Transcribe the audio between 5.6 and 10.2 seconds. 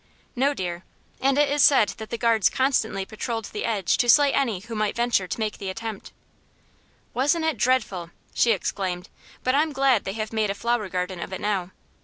attempt." "Wasn't it dreadful!" she exclaimed. "But I'm glad they